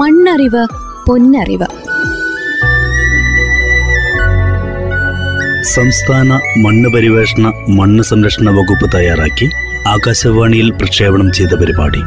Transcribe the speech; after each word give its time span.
മണ്ണറിവ് 0.00 0.62
പൊന്നറിവ്. 1.06 1.68
സംസ്ഥാന 5.74 6.28
മണ്ണ് 6.64 6.88
പരിവേഷണ 6.94 7.44
മണ്ണ് 7.68 8.02
സംരക്ഷണ 8.02 8.50
വകുപ്പ് 8.50 8.96
തയ്യാറാക്കി 8.96 9.46
ആകാശവാണിയിൽ 9.88 10.70
പ്രക്ഷേപണം 10.70 11.32
ചെയ്ത 11.32 11.54
പരിപാടി. 11.54 12.02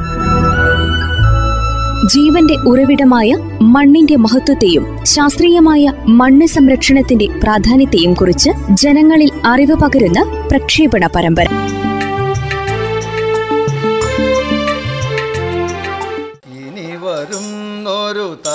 ജീവന്റെ 2.14 2.56
ഉറവിടമായ 2.70 3.30
മണ്ണിന്റെ 3.62 4.16
മഹത്വത്തെയും 4.16 4.86
ശാസ്ത്രീയമായ 5.06 5.84
മണ്ണ് 6.10 6.46
സംരക്ഷണത്തിന്റെ 6.46 7.28
പ്രാധാന്യത്തെയും 7.44 8.14
കുറിച്ച് 8.14 8.52
ജനങ്ങളിൽ 8.84 9.32
അറിവ് 9.46 9.74
പകരുന്ന 9.74 10.22
പ്രക്ഷേപണ 10.52 11.08
പരമ്പര. 11.16 11.48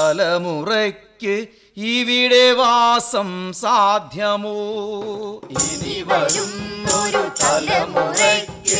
തലമുറയ്ക്ക് 0.09 1.47
ഇവിടെ 1.77 2.53
വാസം 2.53 3.53
സാധ്യമോ? 3.53 4.59
ഇനി 5.51 5.97
വരുന്നൊരു 6.09 7.23
തലമുറയ്ക്ക് 7.41 8.79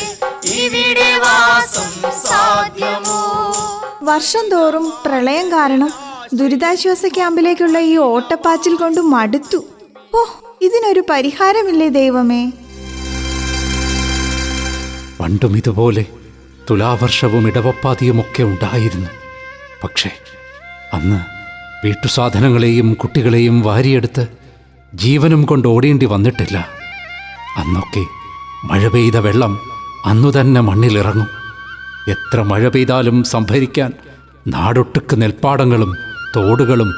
ഇവിടെ 0.55 1.17
വാസം 1.17 1.91
സാധ്യമോ? 2.11 3.19
വർഷം 4.03 4.49
തോറും 4.49 4.93
പ്രളയം 5.05 5.51
കാരണം 5.51 5.91
ദുരിതാശ്വാസ 6.33 7.05
ക്യാമ്പിലേക്കുള്ള 7.05 7.79
ഈ 7.79 7.97
ഓട്ടപ്പാച്ചിൽ 7.97 8.75
കൊണ്ട് 8.75 9.01
മടുത്തു. 9.01 9.65
ഓ 10.15 10.23
ഇതിനൊരു 10.61 11.03
പരിഹാരമില്ലേ 11.09 11.89
ദൈവമേ? 11.89 12.51
പണ്ടും 15.19 15.57
ഇതുപോലെ 15.57 16.05
തുലാവർഷവും 16.69 17.47
ഇടവപ്പാതിയുമൊക്കെ 17.47 18.43
ഉണ്ടായിരുന്നു. 18.43 19.09
പക്ഷേ 19.83 20.11
അന്ന് 20.93 21.19
വീട്ടുസാധനങ്ങളെയും 21.85 22.93
കുട്ടികളെയും 22.93 23.61
വാരിയെടുത്ത് 23.61 24.27
ജീവനും 24.95 25.43
കൊണ്ട് 25.43 25.67
ഓടേണ്ടി 25.67 26.05
വന്നിട്ടില്ല. 26.05 26.67
അന്നൊക്കെ 27.57 28.03
മഴ 28.65 28.87
പെയ്ത 28.87 29.17
വെള്ളം 29.17 29.59
അന്നു 30.05 30.41
തന്നെ 30.41 30.61
മണ്ണിലിറങ്ങും. 30.61 31.27
എത്ര 32.11 32.41
മഴ 32.41 32.67
പെയ്താലും 32.67 33.23
സംഭരിക്കാൻ 33.23 33.93
നാടൊട്ടുക്ക് 34.47 35.21
നെൽപ്പാടങ്ങളും 35.21 35.95
തോടുകളും 36.35 36.93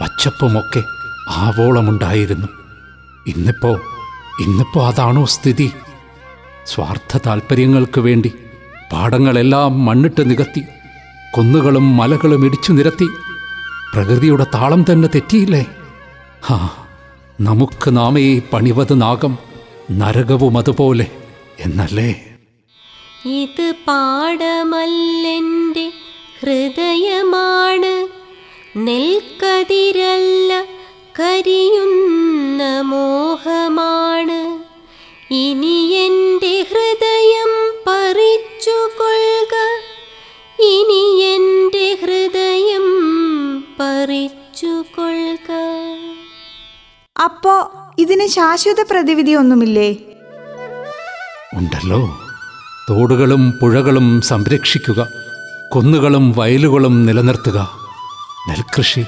പച്ചപ്പുമൊക്കെ 0.00 0.82
ആവോളമുണ്ടായിരുന്നു. 1.30 2.48
ഇന്നിപ്പോ 3.26 3.70
ഇന്നിപ്പോ 4.40 4.86
അതാണോ 4.88 5.24
സ്ഥിതി? 5.24 5.72
സ്വാർത്ഥ 6.66 7.18
താൽപ്പര്യങ്ങൾക്ക് 7.26 8.00
വേണ്ടി 8.00 8.32
പാടങ്ങളെല്ലാം 8.92 9.84
മണ്ണിട്ട് 9.84 10.30
നികത്തി 10.30 10.62
കുന്നുകളും 11.36 11.96
മലകളും 11.96 12.46
ഇടിച്ചു 12.46 12.72
നിരത്തി. 12.72 13.06
പ്രകൃതിയുടെ 13.96 14.46
താളം 14.54 14.92
തന്നെ 14.92 15.08
തെറ്റിയില്ലേ? 15.08 15.66
ഹാ 16.44 16.86
നമുക്ക് 17.40 17.96
നാമേ 17.96 18.42
പണിവത് 18.52 19.00
നാഗം 19.00 19.38
നരകവും 19.90 20.58
അതുപോലെ 20.58 21.06
എന്നല്ലേ? 21.60 22.16
ഇത് 23.24 23.74
പാടമല്ലെന്റെ 23.88 25.92
ഹൃദയമാണ്. 26.42 28.08
നെൽക്കതിരല്ല 28.78 30.64
കരിയുന്ന 31.20 32.75
ശാശ്വത 48.26 48.84
പ്രതിവിധി 48.90 49.32
ഒന്നുമില്ലേ? 49.32 49.92
ഉണ്ടല്ലോ. 51.54 52.18
തോടുകളും 52.90 53.52
പുഴകളും 53.62 54.20
സംരക്ഷിക്കുക. 54.20 55.08
കുന്നുകളും 55.74 56.32
വയലുകളും 56.32 57.06
നിലനിർത്തുക. 57.06 57.70
നെൽകൃഷി 58.48 59.04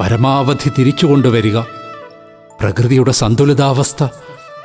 പരമാവധി 0.00 0.70
തിരിച്ചുകൊണ്ടുവരിക 0.78 1.60
പ്രകൃതിയുടെ 2.60 3.12
സന്തുലിതാവസ്ഥ 3.12 4.08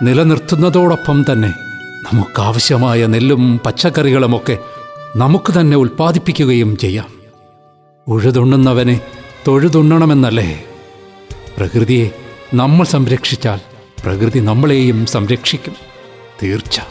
നിലനിർത്തുന്നതോടൊപ്പം 0.01 1.25
തന്നെ 1.31 1.53
നമുക്കാവശ്യമായ 2.13 3.05
നെല്ലും 3.05 3.59
പച്ചക്കറികളുമൊക്കെ 3.65 4.57
നമുക്ക് 5.15 5.59
തന്നെ 5.59 5.77
ഉൽപ്പാദിപ്പിക്കുകയും 5.77 6.77
ചെയ്യാം. 6.77 7.07
ഉഴുതുണ്ണുന്നവനെ 8.07 9.01
തൊഴുതുണ്ണണമെന്നല്ലേ? 9.47 10.63
പ്രകൃതിയെ 11.57 12.09
നമ്മൾ 12.53 12.83
സംരക്ഷിച്ചാൽ 12.83 13.59
പ്രകൃതി 14.03 14.39
നമ്മളെയും 14.39 15.05
സംരക്ഷിക്കും. 15.05 15.75
തീർച്ച. 16.43 16.81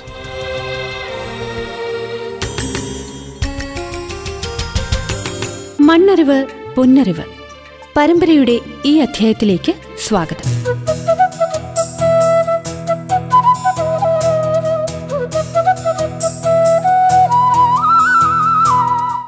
മണ്ണറിവ് 5.80 6.46
പൊന്നറിവ്. 6.76 7.22
പരമ്പരയുടെ 7.96 8.60
ഈ 8.84 8.98
അധ്യായത്തിലേക്ക് 8.98 9.74
സ്വാഗതം. 10.04 10.50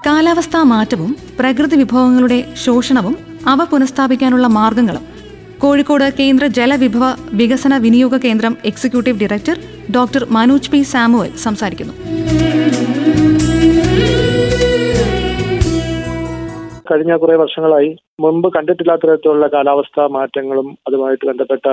കാലാവസ്ഥാ 0.07 0.63
മാറ്റവും 0.63 1.17
പ്രകൃതി 1.41 1.77
വിഭവങ്ങളുടെ 1.77 2.55
ശോഷണവും 2.55 3.17
അവ 3.47 3.65
പുനഃസ്ഥാപിക്കാനുള്ള 3.65 4.47
മാർഗങ്ങളും 4.47 5.18
കോഴിക്കോട് 5.63 6.05
കേന്ദ്ര 6.19 6.45
ജലവിഭവ 6.57 7.05
വികസന 7.39 7.75
വിനിയോഗ 7.85 8.17
കേന്ദ്രം 8.25 8.53
executive 8.71 9.21
director 9.21 9.57
doctor 9.97 10.23
Manoj 10.37 10.71
P 10.73 10.81
Samuel 10.91 11.31
സംസാരിക്കുന്നു. 11.45 11.95
കഴിഞ്ഞ 16.91 17.17
കുറെ 17.17 17.37
വർഷങ്ങളായി 17.37 17.91
മുമ്പ് 18.21 18.49
കണ്ടിട്ടില്ലാത്ത 18.57 19.05
തരത്തിലുള്ള 19.07 19.47
കാലാവസ്ഥാ 19.47 20.05
മാറ്റങ്ങളും 20.19 20.69
അതുമായിട്ട് 20.89 21.25
ബന്ധപ്പെട്ട 21.27 21.67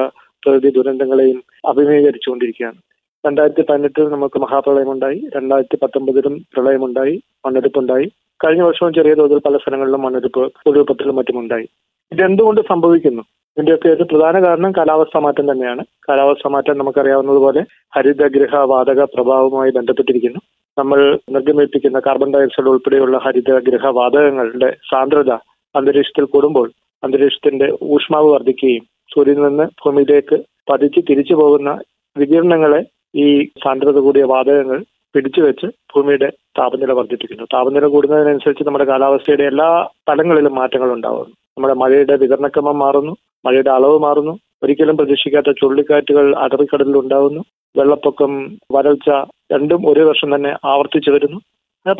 പ്രകൃതി 0.43 0.71
ദുരന്തങ്ങളെയും 0.77 1.37
അഭിമുഖീകരിച്ചുകൊണ്ടിരിക്കുകയാണ്. 1.69 2.79
രണ്ടായിരത്തി 3.27 3.63
പതിനെട്ടിൽ 3.69 4.09
നമുക്ക് 4.15 4.39
മഹാപ്രളയമുണ്ടായി 4.39 5.19
രണ്ടായിരത്തി 5.35 5.77
പത്തൊമ്പതിലും 5.83 6.35
പ്രളയമുണ്ടായി 6.53 7.15
മണ്ണെടുപ്പുണ്ടായി. 7.45 8.07
കഴിഞ്ഞ 8.43 8.61
വർഷവും 8.61 8.93
ചെറിയ 8.93 9.13
തോതിൽ 9.13 9.39
പല 9.45 9.57
സ്ഥലങ്ങളിലും 9.57 10.01
മണ്ണെടുപ്പ് 10.01 10.43
ഉരുൾപൊട്ടലും 10.69 11.15
മറ്റും 11.15 11.39
ഉണ്ടായി 11.39 11.67
ഇതെന്തുകൊണ്ട് 12.11 12.61
സംഭവിക്കുന്നു? 12.71 13.23
ഇതിന്റെയൊക്കെ 13.57 13.89
ഒരു 13.89 14.03
പ്രധാന 14.03 14.35
കാരണം 14.45 14.71
കാലാവസ്ഥാ 14.71 15.19
മാറ്റം 15.19 15.51
തന്നെയാണ്. 15.51 15.83
കാലാവസ്ഥാ 16.09 16.49
മാറ്റം 16.49 16.77
നമുക്കറിയാവുന്നതുപോലെ 16.77 17.61
ഹരിതഗൃഹ 17.95 18.55
വാതക 18.71 19.03
പ്രഭാവവുമായി 19.03 19.71
ബന്ധപ്പെട്ടിരിക്കുന്നു. 19.71 20.39
നമ്മൾ 20.77 20.99
നിർഗമിപ്പിക്കുന്ന 21.31 21.99
കാർബൺ 21.99 22.33
ഡയോക്സൈഡ് 22.33 22.69
ഉൾപ്പെടെയുള്ള 22.69 23.17
ഹരിതഗൃഹ 23.17 23.87
വാതകങ്ങളുടെ 23.99 24.69
സാന്ദ്രത 24.91 25.31
അന്തരീക്ഷത്തിൽ 25.75 26.25
കൂടുമ്പോൾ 26.25 26.67
അന്തരീക്ഷത്തിന്റെ 27.03 27.67
ഊഷ്മാവ് 27.83 28.27
വർദ്ധിക്കുകയും 28.31 28.83
സൂര്യനിൽ 29.13 29.45
നിന്ന് 29.47 29.65
ഭൂമിയിലേക്ക് 29.81 30.37
പതിച്ച് 30.69 30.99
തിരിച്ചു 31.09 31.33
പോകുന്ന 31.33 31.69
വികിരണങ്ങളെ 32.15 32.81
ഈ 33.15 33.25
സാന്ദ്രത 33.63 33.99
കൂടിയ 33.99 34.23
വാതകങ്ങൾ 34.23 34.79
പിടിച്ചു 35.15 35.41
വെച്ച് 35.41 35.67
ഭൂമിയുടെ 35.91 36.29
താപനില 36.59 36.91
വർദ്ധിപ്പിക്കുന്നു. 36.91 37.45
താപനില 37.53 37.87
കൂടുന്നതിനനുസരിച്ച് 37.87 38.63
നമ്മുടെ 38.63 38.85
കാലാവസ്ഥയുടെ 38.85 39.43
എല്ലാ 39.43 39.69
തലങ്ങളിലും 40.09 40.55
മാറ്റങ്ങൾ 40.55 40.91
ഉണ്ടാകുന്നു 40.93 41.35
നമ്മുടെ 41.57 41.75
മഴയുടെ 41.81 42.15
വിതരണക്രമം 42.21 42.77
മാറുന്നു 42.83 43.11
മഴയുടെ 43.45 43.71
അളവ് 43.75 43.97
മാറുന്നു. 44.05 44.33
ഒരിക്കലും 44.63 44.95
പ്രതീക്ഷിക്കാത്ത 44.99 45.49
ചുഴലിക്കാറ്റുകൾ 45.59 46.25
അറബിക്കടലിൽ 46.45 46.95
ഉണ്ടാകുന്നു 47.01 47.41
വെള്ളപ്പൊക്കം 47.75 48.31
വരൾച്ച 48.75 49.09
രണ്ടും 49.53 49.81
ഒരേ 49.89 50.03
വർഷം 50.09 50.29
തന്നെ 50.35 50.51
ആവർത്തിച്ചു 50.71 51.11
വരുന്നു. 51.11 51.39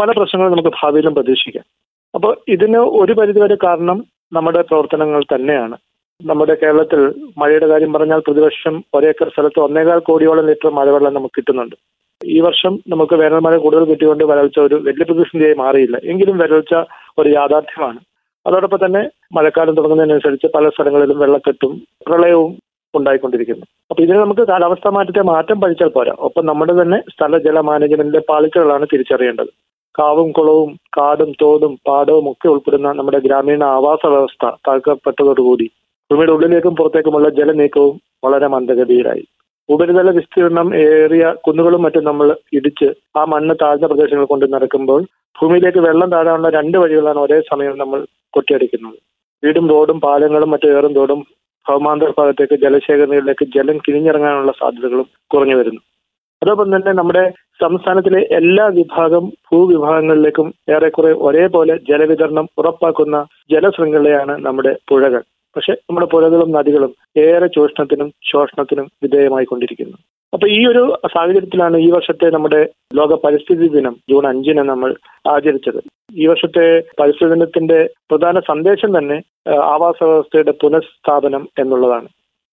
പല 0.02 0.10
പ്രശ്നങ്ങളും 0.18 0.54
നമുക്ക് 0.54 0.72
ഭാവിയിലും 0.80 1.14
പ്രതീക്ഷിക്കാം. 1.18 1.66
അപ്പോൾ 2.14 2.34
ഇതിന് 2.56 2.80
ഒരു 3.02 3.14
പരിധിവരെ 3.20 3.58
കാരണം 3.66 3.98
നമ്മുടെ 4.38 4.62
പ്രവർത്തനങ്ങൾ 4.70 5.22
തന്നെയാണ്. 5.34 5.78
നമ്മുടെ 6.22 6.56
കേരളത്തിൽ 6.64 7.02
മഴയുടെ 7.42 7.68
കാര്യം 7.72 7.94
പറഞ്ഞാൽ 7.94 8.22
പ്രതിവർഷം 8.28 8.76
ഒരേക്കർ 8.98 9.30
സ്ഥലത്ത് 9.34 9.60
ഒന്നേകാൽ 9.68 10.00
കോടിയോളം 10.10 10.48
ലിറ്റർ 10.50 10.70
മഴവെള്ളം 10.80 11.16
നമുക്ക് 11.18 11.38
കിട്ടുന്നുണ്ട്. 11.38 11.76
ഈ 12.22 12.40
വർഷം 12.48 12.74
നമുക്ക് 12.94 13.16
വേനൽ 13.22 13.42
മഴ 13.48 13.56
കൂടുതൽ 13.66 13.86
കിട്ടിയുകൊണ്ട് 13.92 14.24
വരൾച്ച 14.34 14.60
ഒരു 14.68 14.76
വലിയ 14.88 15.06
പ്രതിസന്ധിയായി 15.10 15.58
മാറിയില്ല. 15.64 15.98
എങ്കിലും 16.12 16.38
വരൾച്ച 16.44 16.74
ഒരു 17.22 17.30
യാഥാർത്ഥ്യമാണ്. 17.38 18.00
അതോടൊപ്പം 18.46 18.86
തന്നെ 18.86 19.10
മഴക്കാലം 19.34 19.76
തുടങ്ങുന്നതിനനുസരിച്ച് 19.76 20.48
പല 20.56 20.70
സ്ഥലങ്ങളിലും 20.70 21.20
വെള്ളക്കെട്ടും 21.20 21.82
പ്രളയവും 22.08 22.52
ഉണ്ടായിക്കൊണ്ടിരിക്കുന്നു. 22.94 23.66
അപ്പൊ 23.92 24.04
ഇതിന് 24.04 24.18
നമുക്ക് 24.18 24.42
കാലാവസ്ഥാ 24.42 24.90
മാറ്റത്തെ 24.90 25.22
മാറ്റം 25.22 25.62
പഠിച്ചാൽ 25.62 25.88
പോരാ. 25.88 26.14
ഒപ്പം 26.20 26.46
നമ്മുടെ 26.46 26.74
തന്നെ 26.82 27.00
സ്ഥല 27.14 27.38
ജല 27.38 27.60
മാനേജ്മെന്റിന്റെ 27.60 28.22
പാളിച്ചകളാണ് 28.30 28.86
തിരിച്ചറിയേണ്ടത്. 28.94 29.52
കാവും 29.96 30.32
കുളവും 30.32 30.72
കാടും 30.98 31.32
തോടും 31.42 31.78
പാടവും 31.88 32.30
ഒക്കെ 32.30 32.48
ഉൾപ്പെടുന്ന 32.48 32.92
നമ്മുടെ 32.92 33.20
ഗ്രാമീണ 33.20 33.64
ആവാസ 33.64 34.06
വ്യവസ്ഥ 34.06 34.46
തകർക്കപ്പെട്ടതോടുകൂടി 34.68 35.68
ഭൂമിയുടെ 36.12 36.32
ഉള്ളിലേക്കും 36.32 36.76
പുറത്തേക്കുമുള്ള 36.76 37.30
ജലനീക്കവും 37.30 37.96
വളരെ 38.24 38.48
മന്ദഗതിയിലായി. 38.48 39.24
ഉപരിതല 39.70 40.10
വിസ്തീർണം 40.18 40.68
ഏറിയ 40.82 41.26
കുന്നുകളും 41.46 41.82
മറ്റും 41.86 42.04
നമ്മൾ 42.04 42.28
ഇടിച്ച് 42.58 42.88
ആ 43.20 43.22
മണ്ണ് 43.34 43.54
താഴ്ന്ന 43.62 43.88
പ്രദേശങ്ങൾ 43.92 44.26
കൊണ്ട് 44.26 44.46
നടക്കുമ്പോൾ 44.56 45.02
ഭൂമിയിലേക്ക് 45.36 45.82
വെള്ളം 45.88 46.10
താഴാനുള്ള 46.12 46.50
രണ്ട് 46.50 46.78
വഴികളാണ് 46.78 47.20
ഒരേ 47.20 47.40
സമയം 47.52 47.74
നമ്മൾ 47.78 48.00
കൊട്ടിയടിക്കുന്നത്. 48.34 48.98
വീടും 49.44 49.66
റോഡും 49.74 49.98
പാലങ്ങളും 50.06 50.52
മറ്റു 50.54 50.68
ഏറും 50.78 50.94
തോടും 50.94 51.20
ഭൗമാന്തര 51.66 52.10
ഭാഗത്തേക്ക് 52.20 52.56
ജലശേഖരങ്ങളിലേക്ക് 52.64 53.46
ജലം 53.56 53.78
കിഴിഞ്ഞിറങ്ങാനുള്ള 53.78 54.52
സാധ്യതകളും 54.62 55.08
കുറഞ്ഞു 55.34 55.56
വരുന്നു. 55.60 55.82
അതോടൊപ്പം 56.42 56.70
തന്നെ 56.76 56.92
നമ്മുടെ 56.94 57.24
സംസ്ഥാനത്തിലെ 57.64 58.22
എല്ലാ 58.40 58.66
വിഭാഗം 58.78 59.26
ഭൂവിഭാഗങ്ങളിലേക്കും 59.48 60.48
ഏറെക്കുറെ 60.76 61.12
ഒരേപോലെ 61.28 61.76
ജലവിതരണം 61.90 62.48
ഉറപ്പാക്കുന്ന 62.58 63.18
ജലശൃംഖലയാണ് 63.54 64.34
നമ്മുടെ 64.46 64.74
പുഴകൾ. 64.90 65.24
പക്ഷെ 65.56 65.74
നമ്മുടെ 65.74 66.06
പുഴകളും 66.06 66.52
നദികളും 66.52 66.92
ഏറെ 67.18 67.48
ചൂഷണത്തിനും 67.48 68.14
ശോഷണത്തിനും 68.32 68.88
വിധേയമായിക്കൊണ്ടിരിക്കുന്നു. 69.04 69.98
അപ്പൊ 70.34 70.48
ഈ 70.48 70.68
ഒരു 70.68 70.98
സാഹചര്യത്തിലാണ് 71.06 71.78
ഈ 71.78 71.90
വർഷത്തെ 71.92 72.30
നമ്മുടെ 72.30 72.62
ലോക 72.96 73.14
പരിസ്ഥിതി 73.26 73.68
ദിനം 73.68 73.96
ജൂൺ 74.10 74.28
അഞ്ചിന് 74.28 74.58
നമ്മൾ 74.58 74.96
ആചരിച്ചത്. 75.28 75.80
ഈ 76.14 76.28
വർഷത്തെ 76.28 76.84
പരിസ്ഥിതി 77.00 77.30
ദിനത്തിന്റെ 77.30 77.90
പ്രധാന 78.12 78.40
സന്ദേശം 78.40 78.98
തന്നെ 78.98 79.18
ആവാസ 79.54 80.04
വ്യവസ്ഥയുടെ 80.04 80.54
പുനഃസ്ഥാപനം 80.64 81.50
എന്നുള്ളതാണ്. 81.60 82.08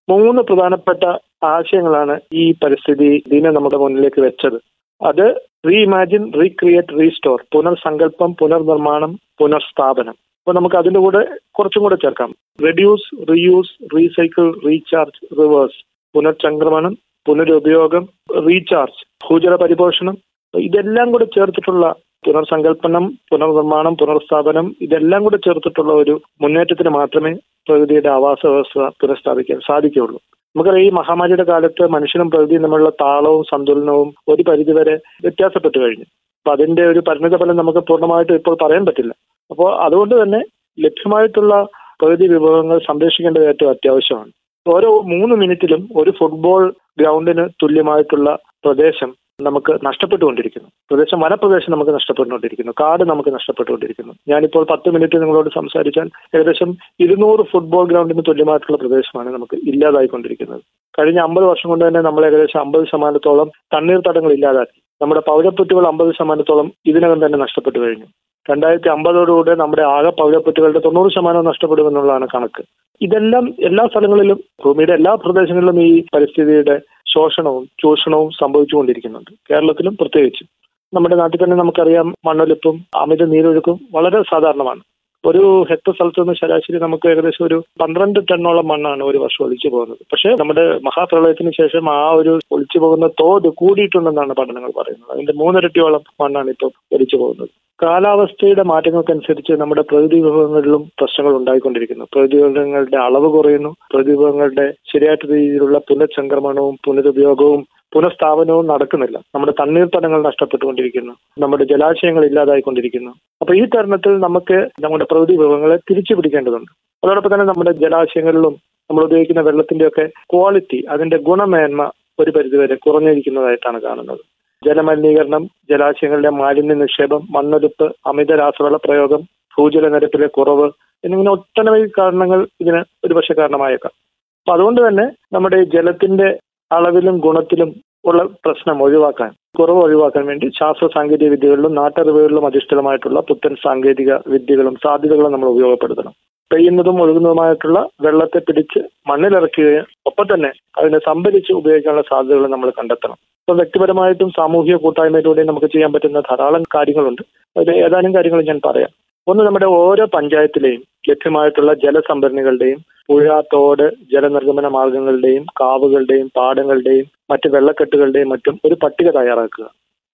മൂന്ന് 0.09 0.43
പ്രധാനപ്പെട്ട 0.43 1.05
ആശയങ്ങളാണ് 1.45 2.21
ഈ 2.33 2.53
പരിസ്ഥിതി 2.53 3.23
ദിനം 3.29 3.55
നമ്മുടെ 3.55 3.77
മുന്നിലേക്ക് 3.77 4.21
വെച്ചത്. 4.21 4.59
അത് 5.01 5.27
റീഇമാജിൻ 5.69 6.33
റീക്രിയേറ്റ് 6.41 7.01
റീസ്റ്റോർ 7.01 7.45
പുനർസങ്കല്പം 7.53 8.31
പുനർനിർമ്മാണം 8.41 9.13
പുനർസ്ഥാപനം. 9.39 10.17
അപ്പൊ 10.43 10.53
നമുക്ക് 10.53 10.77
അതിന്റെ 10.77 11.01
കൂടെ 11.01 11.21
കുറച്ചും 11.57 11.83
കൂടെ 11.83 11.97
ചേർക്കാം. 12.05 12.31
Reduce 12.65 13.05
reuse 13.31 13.75
recycle 13.95 14.47
recharge 14.67 15.21
reverse 15.41 15.79
പുനർചംക്രമണം 16.15 16.95
പുനരുപയോഗം 17.27 18.05
റീചാർജ് 18.47 19.05
ഭൂജല 19.27 19.55
പരിപോഷണം. 19.55 20.17
ഇതെല്ലാം 20.55 21.13
കൂടെ 21.13 21.27
ചേർത്തിട്ടുള്ള 21.37 21.85
പുനർസങ്കല്പനം 22.27 23.05
പുനർനിർമ്മാണം 23.31 23.95
പുനർസ്ഥാപനം 24.01 24.67
ഇതെല്ലാം 24.87 25.23
കൂടെ 25.23 25.39
ചേർത്തിട്ടുള്ള 25.47 25.93
ഒരു 25.93 26.15
മുന്നേറ്റത്തിന് 26.43 26.93
മാത്രമേ 26.99 27.33
പ്രകൃതിയുടെ 27.69 28.11
ആവാസ 28.19 28.43
വ്യവസ്ഥ 28.47 28.89
പുനഃസ്ഥാപിക്കാൻ 29.01 29.61
സാധിക്കുകയുള്ളൂ. 29.69 30.21
നമുക്കറിയാം 30.57 30.87
ഈ 30.87 30.91
മഹാമാരിയുടെ 30.91 31.45
കാലത്ത് 31.45 31.89
മനുഷ്യനും 31.89 32.31
പ്രകൃതിയും 32.31 32.63
തമ്മിലുള്ള 32.63 32.91
താളവും 32.91 33.45
സന്തുലനവും 33.45 34.15
ഒരു 34.29 34.43
പരിധിവരെ 34.43 34.95
വ്യത്യാസപ്പെട്ടു 35.23 35.79
കഴിഞ്ഞു. 35.79 36.07
അപ്പൊ 36.39 36.53
അതിന്റെ 36.53 36.83
ഒരു 36.87 37.01
പരിണിത 37.09 37.37
ഫലം 37.37 37.57
നമുക്ക് 37.57 37.79
പൂർണമായിട്ട് 37.79 38.33
ഇപ്പോൾ 38.33 38.57
പറയാൻ 38.63 38.87
പറ്റില്ല. 38.87 39.13
അപ്പോൾ 39.51 39.69
അതുകൊണ്ട് 39.85 40.23
തന്നെ 40.23 40.41
ലഭ്യമായിട്ടുള്ള 40.79 41.55
പ്രകൃതി 42.01 42.27
വിഭവങ്ങൾ 42.29 42.79
സംരക്ഷിക്കേണ്ടത് 42.79 43.49
ഏറ്റവും 43.49 43.71
അത്യാവശ്യമാണ്. 43.71 44.31
ഓരോ 44.67 44.91
മൂന്ന് 45.13 45.35
മിനിറ്റിലും 45.37 45.89
ഒരു 45.97 46.11
ഫുട്ബോൾ 46.11 46.63
ഗ്രൗണ്ടിന് 46.99 47.45
തുല്യമായിട്ടുള്ള 47.63 48.39
പ്രദേശം 48.65 49.11
നമുക്ക് 49.43 49.87
നഷ്ടപ്പെട്ടുകൊണ്ടിരിക്കുന്നു. 49.87 50.69
പ്രദേശം 50.91 51.21
വനപ്രദേശം 51.21 51.73
നമുക്ക് 51.73 51.91
നഷ്ടപ്പെട്ടുകൊണ്ടിരിക്കുന്നു. 51.91 52.73
കാട് 52.81 53.05
നമുക്ക് 53.05 53.35
നഷ്ടപ്പെട്ടുകൊണ്ടിരിക്കുന്നു. 53.35 54.13
ഞാനിപ്പോൾ 54.29 54.67
പത്ത് 54.71 54.91
മിനിറ്റ് 54.91 55.21
നിങ്ങളോട് 55.21 55.51
സംസാരിച്ചാൽ 55.55 56.11
ഏകദേശം 56.35 56.77
ഇരുന്നൂറ് 57.01 57.47
ഫുട്ബോൾ 57.51 57.89
ഗ്രൗണ്ടിന് 57.89 58.23
തുല്യമായിട്ടുള്ള 58.29 58.77
പ്രദേശമാണ് 58.77 59.33
നമുക്ക് 59.33 59.57
ഇല്ലാതായിക്കൊണ്ടിരിക്കുന്നത്. 59.57 60.61
കഴിഞ്ഞ 60.99 61.19
അമ്പത് 61.19 61.45
വർഷം 61.45 61.69
കൊണ്ട് 61.69 61.89
തന്നെ 61.89 62.01
നമ്മൾ 62.01 62.27
ഏകദേശം 62.27 62.61
അമ്പത് 62.61 62.87
ശതമാനത്തോളം 62.87 63.51
തണ്ണീർത്തടങ്ങൾ 63.75 64.33
ഇല്ലാതാക്കി. 64.33 64.83
നമ്മുടെ 65.03 65.23
പൗരപ്പറ്റുകൾ 65.29 65.87
അമ്പത് 65.87 66.15
ശതമാനത്തോളം 66.15 66.73
ഇതിനകം 66.87 67.27
തന്നെ 67.27 67.39
നഷ്ടപ്പെട്ടു 67.39 67.79
കഴിഞ്ഞു. 67.79 68.07
രണ്ടായിരത്തി 68.51 68.89
അമ്പതോടുകൂടെ 68.89 69.55
നമ്മുടെ 69.55 69.83
ആകെ 69.83 70.11
പൗരപ്പറ്റുകളുടെ 70.21 70.79
തൊണ്ണൂറ് 70.79 71.13
ശതമാനം 71.13 71.45
നഷ്ടപ്പെടുമെന്നുള്ളതാണ് 71.45 72.27
കണക്ക്. 72.35 72.63
ഇതെല്ലാം 73.01 73.45
എല്ലാ 73.69 73.85
സ്ഥലങ്ങളിലും 73.87 74.39
ഭൂമിയുടെ 74.65 74.93
എല്ലാ 74.93 75.13
പ്രദേശങ്ങളിലും 75.15 75.83
ഈ 75.83 75.93
പരിസ്ഥിതിയുടെ 76.15 76.77
ശോഷണവും 77.15 77.65
ചൂഷണവും 77.83 78.31
സംഭവിച്ചുകൊണ്ടിരിക്കുന്നുണ്ട്. 78.41 79.31
കേരളത്തിലും 79.51 79.97
പ്രത്യേകിച്ചും. 80.01 80.49
നമ്മുടെ 80.93 81.17
നാട്ടിൽ 81.17 81.45
തന്നെ 81.45 81.57
നമുക്കറിയാം 81.57 82.15
മണ്ണൊലിപ്പും 82.27 82.85
അമിത 83.03 83.25
നീരൊഴുക്കും 83.25 83.81
വളരെ 83.93 84.23
സാധാരണമാണ്. 84.23 84.83
ഒരു 85.25 85.43
ഹെക്ടർ 85.71 85.93
സ്ഥലത്ത് 85.97 86.21
നിന്ന് 86.21 86.35
ശരാശരി 86.35 86.79
നമുക്ക് 86.79 87.07
ഏകദേശം 87.09 87.45
ഒരു 87.47 87.63
പന്ത്രണ്ട് 87.83 88.21
ടണ്ണോളം 88.31 88.69
മണ്ണാണ് 88.69 89.03
ഒരു 89.05 89.19
വർഷം 89.19 89.45
ഒലിച്ചു 89.45 89.69
പോകുന്നത്. 89.69 89.99
പക്ഷേ 90.13 90.31
നമ്മുടെ 90.41 90.65
മഹാപ്രളയത്തിന് 90.89 91.53
ശേഷം 91.61 91.91
ആ 91.91 92.11
ഒരു 92.21 92.33
ഒലിച്ചു 92.55 92.79
പോകുന്ന 92.79 93.07
തോത് 93.21 93.49
കൂടിയിട്ടുണ്ടെന്നാണ് 93.61 94.35
പഠനങ്ങൾ 94.41 94.73
പറയുന്നത്. 94.81 95.13
അതിന്റെ 95.15 95.33
മൂന്നിരട്ടിയോളം 95.33 96.03
മണ്ണാണ് 96.23 96.51
ഇപ്പോൾ 96.51 96.73
ഒലിച്ചു 96.97 97.17
പോകുന്നത്. 97.17 97.53
കാലാവസ്ഥയുടെ 97.83 98.63
മാറ്റങ്ങൾക്കനുസരിച്ച് 98.71 99.53
നമ്മുടെ 99.53 99.83
പ്രകൃതി 99.91 100.19
വിഭവങ്ങളിലും 100.27 100.83
പ്രശ്നങ്ങൾ 101.01 101.33
ഉണ്ടായിക്കൊണ്ടിരിക്കുന്നു. 101.39 102.05
പ്രകൃതി 102.13 102.37
വിഭവങ്ങളുടെ 102.37 102.99
അളവ് 103.07 103.29
കുറയുന്നു. 103.29 103.71
പ്രകൃതി 103.91 104.13
വിഭവങ്ങളുടെ 104.13 104.67
ശരിയായിട്ട് 104.93 105.27
രീതിയിലുള്ള 105.33 105.79
പുനഃസംക്രമണവും 105.89 106.77
പുനരുപയോഗവും 106.87 107.63
പുനഃസ്ഥാപനവും 107.95 108.67
നടക്കുന്നില്ല. 108.67 109.17
നമ്മുടെ 109.35 109.55
തണ്ണീർത്തടങ്ങൾ 109.61 110.21
നഷ്ടപ്പെട്ടുകൊണ്ടിരിക്കുന്നു. 110.23 111.15
നമ്മുടെ 111.39 111.65
ജലാശയങ്ങൾ 111.65 112.25
ഇല്ലാതായിക്കൊണ്ടിരിക്കുന്നു. 112.25 113.13
അപ്പൊ 113.41 113.55
ഈ 113.55 113.65
തരുണത്തിൽ 113.75 114.13
നമുക്ക് 114.27 114.59
നമ്മുടെ 114.85 115.07
പ്രകൃതി 115.11 115.35
വിഭവങ്ങളെ 115.37 115.77
തിരിച്ചു 115.91 116.15
പിടിക്കേണ്ടതുണ്ട് 116.15 116.71
അതോടൊപ്പം 117.03 117.35
തന്നെ 117.35 117.45
നമ്മുടെ 117.45 117.73
ജലാശയങ്ങളിലും 117.73 118.55
നമ്മൾ 118.91 119.05
ഉപയോഗിക്കുന്ന 119.05 119.41
വെള്ളത്തിന്റെ 119.41 119.85
ഒക്കെ 119.87 120.05
ക്വാളിറ്റി 120.33 120.79
അതിന്റെ 120.89 121.17
ഗുണമേന്മ 121.17 121.83
ഒരു 122.21 122.31
പരിധിവരെ 122.31 122.75
കുറഞ്ഞിരിക്കുന്നതായിട്ടാണ് 122.75 123.79
കാണുന്നത്. 123.83 124.23
ജലമലിനീകരണം 124.65 125.43
ജലാശയങ്ങളിലെ 125.71 126.31
മാലിന്യ 126.41 126.75
നിക്ഷേപം 126.83 127.23
മണ്ണൊലിപ്പ് 127.37 127.87
അമിത 128.11 128.33
രാസവള 128.43 128.77
പ്രയോഗം 128.85 129.23
ഭൂജല 129.55 129.87
നിരപ്പിലെ 129.95 130.29
കുറവ് 130.37 130.67
എന്നിങ്ങനെ 131.05 131.31
ഒട്ടനവധി 131.31 131.87
കാരണങ്ങൾ 131.99 132.41
ഇതിന് 132.63 132.81
ഒരുപക്ഷെ 133.05 133.35
കാരണമായേക്കാം. 133.39 133.93
അപ്പൊ 134.41 134.53
അതുകൊണ്ട് 134.55 134.81
തന്നെ 134.87 135.07
നമ്മുടെ 135.35 135.59
ജലത്തിന്റെ 135.75 136.29
അളവിലും 136.71 137.17
ഗുണത്തിലും 137.27 137.71
ഉള്ള 138.11 138.21
പ്രശ്നം 138.45 138.79
ഒഴിവാക്കാൻ 138.85 139.31
കുറവ് 139.59 139.81
ഒഴിവാക്കാൻ 139.87 140.25
വേണ്ടി 140.27 140.47
ശാസ്ത്ര 140.59 140.87
സാങ്കേതിക 140.95 141.29
വിദ്യകളിലും 141.29 141.73
നാട്ടറിവുകളിലും 141.81 142.47
അധിഷ്ഠിതമായിട്ടുള്ള 142.47 143.21
പുത്തൻ 143.29 143.55
സാങ്കേതിക 143.65 144.13
വിദ്യകളും 144.35 144.77
സാധ്യതകളും 144.85 145.33
നമ്മൾ 145.33 145.49
ഉപയോഗപ്പെടുത്തണം. 145.49 146.15
പെയ്യുന്നതും 146.53 147.03
ഒഴുകുന്നതുമായിട്ടുള്ള 147.03 147.79
വെള്ളത്തെ 148.03 148.39
പിടിച്ച് 148.39 148.81
മണ്ണിലിറക്കുകയും 149.11 149.87
ഒപ്പം 150.07 150.27
തന്നെ 150.35 150.51
അതിനെ 150.79 150.99
സംഭരിച്ച് 150.99 151.53
ഉപയോഗിക്കാനുള്ള 151.53 152.05
സാധ്യതകൾ 152.11 152.47
നമ്മൾ 152.47 152.71
കണ്ടെത്തണം. 152.71 153.19
ഇപ്പൊ 153.43 153.55
വ്യക്തിപരമായിട്ടും 153.55 154.31
സാമൂഹിക 154.31 154.77
കൂട്ടായ്മയിലൂടെയും 154.77 155.47
നമുക്ക് 155.47 155.67
ചെയ്യാൻ 155.67 155.93
പറ്റുന്ന 155.93 156.21
ധാരാളം 156.21 156.63
കാര്യങ്ങളുണ്ട്. 156.75 157.23
അതിൽ 157.57 157.77
ഏതാനും 157.77 158.15
കാര്യങ്ങൾ 158.15 158.43
ഞാൻ 158.43 158.61
പറയാം. 158.67 158.93
ഒന്ന് 159.27 159.45
നമ്മുടെ 159.45 159.67
ഓരോ 159.67 160.05
പഞ്ചായത്തിലെയും 160.15 160.83
ലഭ്യമായിട്ടുള്ള 161.11 161.73
ജലസംഭരണികളുടെയും 161.85 162.81
പുഴ 163.09 163.41
തോട് 163.55 163.87
ജലനിർഗമന 164.13 164.67
മാർഗങ്ങളുടെയും 164.69 165.45
കാവുകളുടെയും 165.61 166.31
പാടങ്ങളുടെയും 166.37 167.07
മറ്റ് 167.31 167.49
വെള്ളക്കെട്ടുകളുടെയും 167.49 168.29
മറ്റും 168.29 168.59
ഒരു 168.65 168.77
പട്ടിക 168.83 169.11
തയ്യാറാക്കുക. 169.11 169.67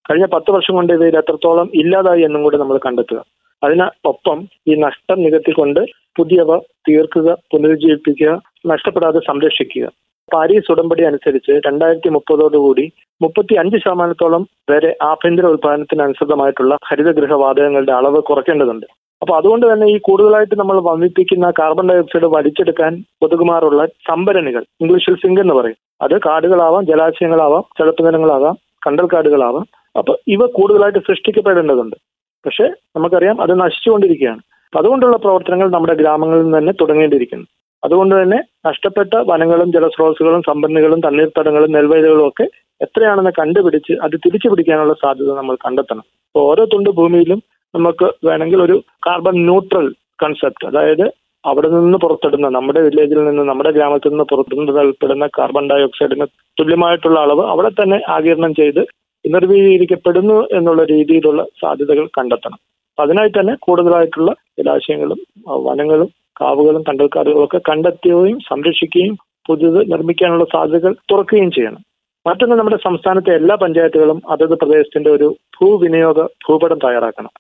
കഴിഞ്ഞ 0.05 0.27
പത്ത് 0.27 0.51
വർഷം 0.51 0.75
കൊണ്ട് 0.75 0.93
ഇവയിൽ 0.93 1.17
എത്രത്തോളം 1.19 1.69
ഇല്ലാതായി 1.75 2.23
എന്നും 2.23 2.43
കൂടെ 2.43 2.57
നമ്മൾ 2.57 2.77
കണ്ടെത്തുക. 2.87 3.21
അതിന് 3.63 3.87
ഒപ്പം 4.05 4.49
ഈ 4.69 4.75
നഷ്ടം 4.75 5.23
നികത്തിക്കൊണ്ട് 5.23 5.81
പുതിയവ 6.17 6.59
തീർക്കുക 6.59 7.33
പുനരുജ്ജീവിപ്പിക്കുക 7.53 8.41
നഷ്ടപ്പെടാതെ 8.67 9.21
സംരക്ഷിക്കുക. 9.27 9.87
പാരീസ് 10.33 10.73
ഉടമ്പടി 10.73 11.03
അനുസരിച്ച് 11.05 11.61
രണ്ടായിരത്തി 11.67 12.09
മുപ്പതോടുകൂടി 12.09 12.93
മുപ്പത്തി 13.23 13.55
അഞ്ച് 13.55 13.77
ശതമാനത്തോളം 13.77 14.47
വരെ 14.71 14.97
ആഭ്യന്തര 15.03 15.47
ഉൽപാദനത്തിന് 15.47 16.03
അനുസൃതമായിട്ടുള്ള 16.03 16.77
ഹരിതഗൃഹ 16.87 17.33
വാതകങ്ങളുടെ 17.33 17.93
അളവ് 17.93 18.23
കുറയ്ക്കേണ്ടതുണ്ട്. 18.23 18.87
അപ്പൊ 19.23 19.37
അതുകൊണ്ട് 19.37 19.73
തന്നെ 19.73 19.87
ഈ 19.95 19.99
കൂടുതലായിട്ട് 19.99 20.55
നമ്മൾ 20.59 20.81
വമിപ്പിക്കുന്ന 20.81 21.51
കാർബൺ 21.51 21.89
ഡൈ 21.89 21.97
ഓക്സൈഡ് 21.99 22.25
വലിച്ചെടുക്കാൻ 22.25 23.05
ഒതുകുമാറുള്ള 23.23 23.87
സംഭരണികൾ 23.87 24.65
ഇംഗ്ലീഷിൽ 24.81 25.15
സിങ്ക് 25.15 25.41
എന്ന് 25.41 25.55
പറയും. 25.55 25.79
അത് 26.03 26.15
കാടുകളാവാം 26.19 26.87
ജലാശയങ്ങളാവാം 26.87 27.65
ചതുപ്പ് 27.79 28.05
കണ്ടൽ 28.05 28.55
കണ്ടൽക്കാടുകളാവാം. 28.87 29.65
അപ്പൊ 29.99 30.17
ഇവ 30.29 30.47
കൂടുതലായിട്ട് 30.47 30.99
സൃഷ്ടിക്കപ്പെടേണ്ടതുണ്ട്. 30.99 31.97
പക്ഷെ 32.45 32.67
നമുക്കറിയാം 32.97 33.43
അത് 33.43 33.61
നശിച്ചുകൊണ്ടിരിക്കുകയാണ്. 33.61 34.43
അതുകൊണ്ടുള്ള 34.73 35.17
പ്രവർത്തനങ്ങൾ 35.17 35.69
നമ്മുടെ 35.71 35.95
ഗ്രാമങ്ങളിൽ 35.95 36.43
നിന്ന് 36.43 36.59
തന്നെ 36.59 36.73
തുടങ്ങേണ്ടിയിരിക്കുന്നു. 36.73 37.47
അതുകൊണ്ട് 37.83 38.15
തന്നെ 38.23 38.39
നഷ്ടപ്പെട്ട 38.67 39.15
വനങ്ങളും 39.31 39.73
ജലസ്രോതസ്സുകളും 39.73 40.43
സംഭരണികളും 40.43 41.01
തണ്ണീർത്തടങ്ങളും 41.01 41.71
നെൽവയലുകളും 41.73 42.27
ഒക്കെ 42.29 42.47
എത്രയാണെന്ന് 42.81 43.31
കണ്ടുപിടിച്ച് 43.31 43.93
അത് 43.93 44.17
തിരിച്ചു 44.25 44.49
പിടിക്കാനുള്ള 44.49 44.93
സാധ്യത 44.93 45.33
നമ്മൾ 45.35 45.57
കണ്ടെത്തണം. 45.67 46.05
അപ്പോൾ 46.29 46.43
ഓരോ 46.51 46.65
തുണ്ട് 46.65 46.91
ഭൂമിയിലും 46.91 47.41
നമുക്ക് 47.75 48.07
വേണമെങ്കിൽ 48.25 48.63
ഒരു 48.63 48.77
കാർബൺ 49.07 49.37
ന്യൂട്രൽ 49.45 49.95
കൺസെപ്റ്റ് 50.23 50.67
അതായത് 50.67 51.07
അവിടെ 51.45 51.69
നിന്ന് 51.69 51.99
പുറത്തിടുന്ന 51.99 52.49
നമ്മുടെ 52.49 52.81
വില്ലേജിൽ 52.81 53.25
നിന്ന് 53.25 53.43
നമ്മുടെ 53.43 53.71
ഗ്രാമത്തിൽ 53.71 54.11
നിന്ന് 54.11 54.25
പുറത്തുനിന്ന് 54.25 55.29
കാർബൺ 55.39 55.69
ഡയോക്സൈഡിന് 55.71 56.27
തുല്യമായിട്ടുള്ള 56.57 57.19
അളവ് 57.21 57.45
അവിടെ 57.47 57.69
തന്നെ 57.69 57.99
ആകിരണം 58.09 58.55
ചെയ്ത് 58.55 58.81
നിർവീകരിക്കപ്പെടുന്നു 59.25 60.47
എന്നുള്ള 60.59 60.85
രീതിയിലുള്ള 60.85 61.43
സാധ്യതകൾ 61.63 62.07
കണ്ടെത്തണം. 62.19 62.59
അതിനായി 63.01 63.29
തന്നെ 63.29 63.55
കൂടുതലായിട്ടുള്ള 63.61 64.31
ജലാശയങ്ങളും 64.59 65.21
വനങ്ങളും 65.67 66.09
കാവുകളും 66.41 66.83
കണ്ടൽക്കാടുകളും 66.89 67.45
ഒക്കെ 67.45 67.61
കണ്ടെത്തുകയും 67.71 68.39
സംരക്ഷിക്കുകയും 68.49 69.15
പുതിയത് 69.47 69.93
നിർമ്മിക്കാനുള്ള 69.93 70.45
സാധ്യതകൾ 70.45 70.93
തുറക്കുകയും 71.13 71.51
ചെയ്യണം. 71.51 71.83
മറ്റൊന്ന് 72.27 72.57
നമ്മുടെ 72.57 72.79
സംസ്ഥാനത്തെ 72.85 73.35
എല്ലാ 73.35 73.55
പഞ്ചായത്തുകളും 73.55 74.23
അതത് 74.29 74.55
പ്രദേശത്തിന്റെ 74.55 75.11
ഒരു 75.11 75.37
ഭൂവിനിയോഗ 75.57 76.23
ഭൂപടം 76.23 76.79
തയ്യാറാക്കണം. 76.85 77.31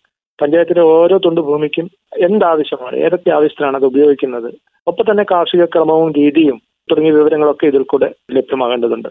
പഞ്ചായത്തിലെ 0.42 0.80
ഓരോ 0.80 1.18
തുണ്ട് 1.18 1.40
ഭൂമിക്കും 1.40 1.86
എന്താവശ്യമാണ് 2.28 2.96
ഏതൊക്കെ 2.96 3.30
ആവശ്യത്തിനാണ് 3.30 3.76
അത് 3.76 3.84
ഉപയോഗിക്കുന്നത് 3.84 4.54
ഒപ്പം 4.86 5.04
തന്നെ 5.10 5.24
കാർഷിക 5.30 5.64
ക്രമവും 5.64 6.10
രീതിയും 6.12 6.60
തുടങ്ങിയ 6.90 7.12
വിവരങ്ങളൊക്കെ 7.12 7.66
ഇതിൽ 7.66 7.82
കൂടെ 7.82 8.14
ലഭ്യമാകേണ്ടതുണ്ട്. 8.32 9.08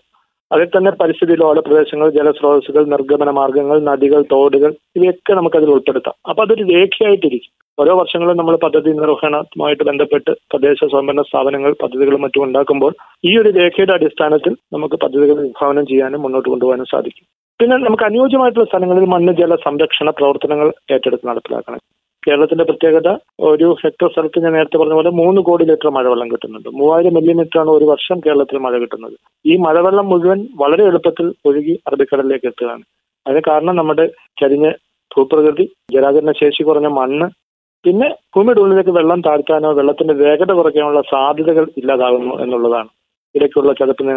അതിൽ 0.52 0.66
തന്നെ 0.66 0.92
പരിസ്ഥിതി 0.92 1.36
ലോല 1.36 1.60
പ്രദേശങ്ങൾ 1.60 2.10
ജലസ്രോതസ്സുകൾ 2.10 2.84
നിർഗമന 2.86 3.30
മാർഗങ്ങൾ 3.30 3.80
നദികൾ 3.80 4.22
തോടുകൾ 4.32 4.72
ഇവയൊക്കെ 4.96 5.34
നമുക്കതിൽ 5.34 5.70
ഉൾപ്പെടുത്താം. 5.70 6.16
അപ്പൊ 6.30 6.44
അതൊരു 6.44 6.64
രേഖയായിട്ടിരിക്കും. 6.64 7.54
ഓരോ 7.78 7.96
വർഷങ്ങളും 8.00 8.38
നമ്മൾ 8.38 8.56
പദ്ധതി 8.56 8.90
നിർവഹണവുമായിട്ട് 8.90 9.84
ബന്ധപ്പെട്ട് 9.84 10.32
തദ്ദേശ 10.54 10.80
സ്വയംഭരണ 10.86 11.22
സ്ഥാപനങ്ങൾ 11.22 11.72
പദ്ധതികളും 11.84 12.22
മറ്റും 12.22 12.44
ഉണ്ടാക്കുമ്പോൾ 12.44 12.94
ഈ 13.26 13.38
ഒരു 13.38 13.50
രേഖയുടെ 13.50 13.94
അടിസ്ഥാനത്തിൽ 13.94 14.56
നമുക്ക് 14.74 14.96
പദ്ധതികൾ 14.96 15.38
വിഭാവനം 15.42 15.86
ചെയ്യാനും 15.86 16.22
മുന്നോട്ട് 16.22 16.50
കൊണ്ടുപോകാനും 16.50 16.86
സാധിക്കും. 16.86 17.26
പിന്നെ 17.60 17.78
നമുക്ക് 17.78 18.04
അനുയോജ്യമായിട്ടുള്ള 18.04 18.66
സ്ഥലങ്ങളിൽ 18.66 19.06
മണ്ണ് 19.06 19.34
ജല 19.34 19.56
സംരക്ഷണ 19.56 20.10
പ്രവർത്തനങ്ങൾ 20.10 20.68
ഏറ്റെടുത്ത് 20.92 21.28
നടപ്പിലാക്കണം. 21.28 21.80
കേരളത്തിന്റെ 22.28 22.64
പ്രത്യേകത 22.70 23.10
ഒരു 23.50 23.68
ഹെക്ടർ 23.82 24.08
സ്ഥലത്ത് 24.14 24.44
ഞാൻ 24.44 24.54
നേരത്തെ 24.54 24.78
പറഞ്ഞ 24.78 24.96
പോലെ 25.00 25.12
മൂന്ന് 25.20 25.42
കോടി 25.48 25.64
ലിറ്റർ 25.70 25.90
മഴവെള്ളം 25.98 26.28
കിട്ടുന്നുണ്ട്. 26.32 26.70
മൂവായിരം 26.80 27.14
മില്ലിമീറ്റർ 27.18 27.60
ആണ് 27.60 27.72
ഒരു 27.72 27.86
വർഷം 27.92 28.18
കേരളത്തിൽ 28.26 28.58
മഴ 28.66 28.74
കിട്ടുന്നത്. 28.78 29.16
ഈ 29.46 29.56
മഴവെള്ളം 29.66 30.08
മുഴുവൻ 30.12 30.40
വളരെ 30.62 30.84
എളുപ്പത്തിൽ 30.92 31.28
ഒഴുകി 31.50 31.76
അറബിക്കടലിലേക്ക് 31.88 32.48
എത്തുകയാണ്. 32.52 32.84
അതിന് 33.26 33.42
കാരണം 33.50 33.76
നമ്മുടെ 33.76 34.06
ചരിഞ്ഞ 34.42 34.68
ഭൂപ്രകൃതി 35.12 35.66
ജലാചരണ 35.94 36.32
ശേഷി 36.42 36.62
കുറഞ്ഞ 36.64 36.88
മണ്ണ് 37.00 37.28
പിന്നെ 37.86 38.08
ഭൂമിയുടെ 38.36 38.62
ഉള്ളിലേക്ക് 38.62 38.94
വെള്ളം 39.00 39.20
താഴ്ത്താനോ 39.22 39.70
വെള്ളത്തിന്റെ 39.74 40.14
വേഗത 40.24 40.52
കുറയ്ക്കാനുള്ള 40.54 41.02
സാധ്യതകൾ 41.12 41.66
ഇല്ലാതാകുന്നു 41.80 42.34
എന്നുള്ളതാണ്. 42.44 42.90
ഇടയ്ക്കുള്ള 43.36 43.72
ചതുപ്പ് 43.74 44.16